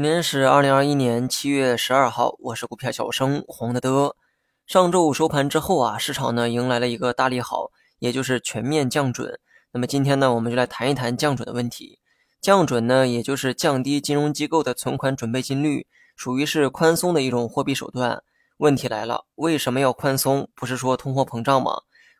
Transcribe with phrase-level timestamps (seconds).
[0.00, 4.16] 今天是二零二一年七月十二号，我是股票小生黄德德。
[4.66, 9.38] 上周五收盘之后啊，市场呢迎来了一个大利好，也就是全面降准。
[9.72, 11.98] 那么今天呢，我们就来谈一谈降准的问题。
[12.40, 15.86] 降准呢，也就是降低金融机构的存款准备金率，
[16.16, 18.22] 属于是宽松的一种货币手段。
[18.56, 20.48] 问题来了，为什么要宽松？
[20.54, 21.72] 不是说通货膨胀吗？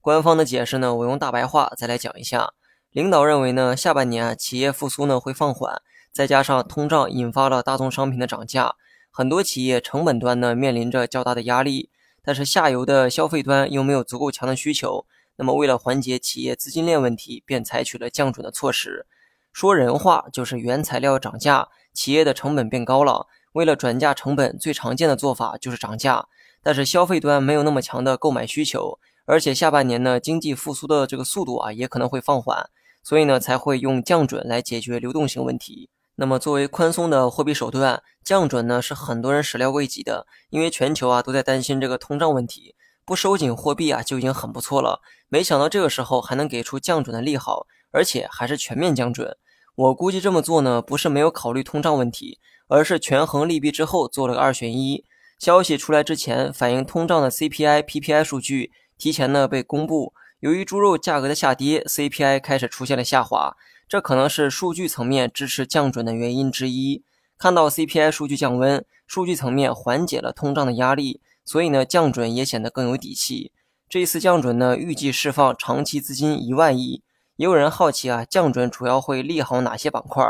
[0.00, 2.54] 官方的解释呢，我用大白话再来讲一下。
[2.90, 5.80] 领导认为呢，下半年啊，企业复苏呢会放缓。
[6.18, 8.74] 再加上通胀引发了大宗商品的涨价，
[9.08, 11.90] 很多企业成本端呢面临着较大的压力，
[12.24, 15.06] 但是下游的消费端又没有足够强的需求。
[15.36, 19.06] 那么为了缓解企业资金链问题，便采取了降准的措施。
[19.52, 23.28] 说人话就是原材料涨价，企业的成本变高了。
[23.52, 26.26] 为了转嫁成本，最常见的做法就是涨价。
[26.64, 32.68] 但是消费端没有那么强的购买需求，而且下半年呢经济复苏的这个速度啊也可能会放缓，
[33.04, 35.88] 所以呢才会用降准来解决流动性问题。
[36.20, 40.26] 那么，作为宽松的货币手段，降准呢是很多人始料未及的。
[40.50, 42.74] 因为全球啊都在担心这个通胀问题，
[43.04, 45.00] 不收紧货币啊就已经很不错了。
[45.28, 49.36] 没想到这个时候还能给出降准的利好，而且还是全面降准。
[49.76, 55.04] 我估计这么做呢，不是没有考虑通胀问题，而是权衡利弊之后做了个二选一。
[55.38, 63.54] 消息出来之前，反映通胀的 CPI、PPI 数据提前呢被公布，由于猪肉价格的下跌，CPI 开始出现了下滑。
[63.88, 67.02] 这可能是数据层面支持降准的原因之一。
[67.38, 73.50] 看到 CPI 数据降温，数据层面缓解了通胀的压力，所以呢，降准也显得更有底气。
[73.88, 77.02] 这一次降准呢，预计释放长期资金一万亿。
[77.36, 80.22] 也有人好奇啊，降准主要会利好哪些板块？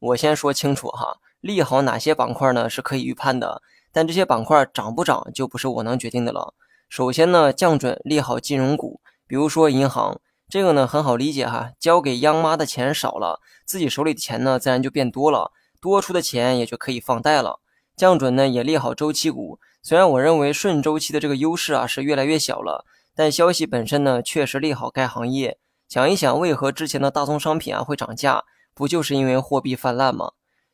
[0.00, 2.68] 我先说清楚哈，利好哪些板块呢？
[2.68, 6.52] 是可以预判的，但这些板块涨不涨就不是我能决定的了。
[6.90, 10.20] 首先呢，降准利好金融股，比如说银行。
[10.50, 17.60] 这个呢很好理解哈，交给央妈的钱少了，自己手里的钱呢自然就变多了，多出的钱也就可以放贷了。
[17.96, 25.58] 降准呢也利好周期股，虽然我认为顺周期的这个优势啊是越来越小了，但消息本身呢确实利好该行业。
[25.88, 28.42] 想一想，为何之前的大宗商品啊会涨价，
[28.74, 30.32] 不就是因为货币泛滥吗？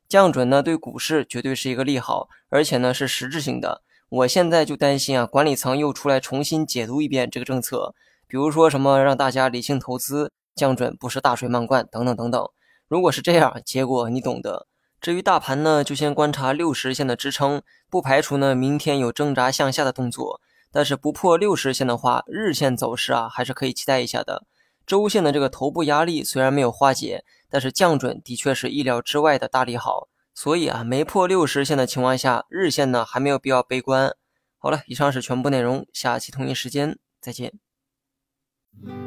[0.08, 3.82] 降准呢对股市绝对是一个利好，而且呢是实质性的。
[4.08, 7.94] 我现在就担心啊，管理层又出来重新解读一遍这个政策。
[8.28, 12.48] 比如说什么让大家理性投资，降准不是大水漫灌等等等等。
[12.88, 14.66] 如果是这样，结果你懂的。
[15.00, 20.40] 至于大盘呢，就先观察六十线的支撑，不排除呢明天有挣扎向下的动作。
[20.72, 24.44] 但是不破六十线的话，日线走势啊还是可以期待一下的。
[24.86, 30.08] 周线的这个头部压力虽然没有化解，但是降准的确是意料之外的大利好。
[30.34, 34.14] 所以啊，没破六十线的情况下，日线呢还没有必要悲观。
[34.58, 37.65] 好了，以上是全部内容，下期同一时间再见。
[38.84, 39.05] Mm-hmm.